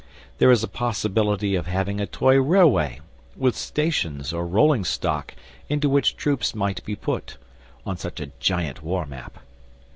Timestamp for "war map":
8.81-9.37